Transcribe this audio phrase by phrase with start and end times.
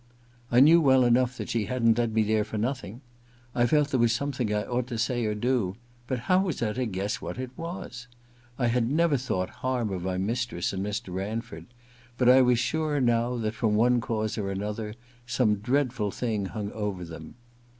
[0.51, 3.01] I knew well enough that she hadn't led me there for nothing.
[3.53, 5.75] I felt there was something I ought to say or do—
[6.07, 8.07] but how was I to guess what it was.?
[8.57, 11.13] I had never thought harm of my mistress and Mr.
[11.13, 11.67] Ranford,
[12.17, 14.95] but I was sure now that, from one cause or another,
[15.27, 17.35] some dreadful thing hung over them.